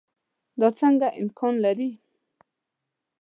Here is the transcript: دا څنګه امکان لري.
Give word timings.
دا 0.59 0.67
څنګه 0.79 1.07
امکان 1.21 1.53
لري. 1.65 1.89